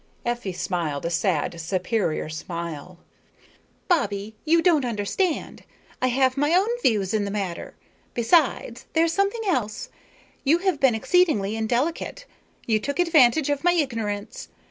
Effie 0.25 0.51
smiled 0.51 1.05
a 1.05 1.11
sad, 1.11 1.61
superior 1.61 2.27
smile. 2.27 2.97
"Bobbie, 3.87 4.33
you 4.45 4.59
don't 4.59 4.83
understand. 4.83 5.63
I 6.01 6.07
have 6.07 6.37
my 6.37 6.55
own 6.55 6.69
views 6.81 7.13
in 7.13 7.23
the 7.23 7.29
matter. 7.29 7.75
Besides, 8.15 8.87
there's 8.93 9.13
something 9.13 9.43
else. 9.45 9.89
You 10.43 10.57
have 10.57 10.79
been 10.79 10.95
exceedingly 10.95 11.55
indelicate. 11.55 12.25
You 12.65 12.79
took 12.79 12.97
advantage 12.97 13.51
of 13.51 13.63
my 13.63 13.73
ignorance. 13.73 14.47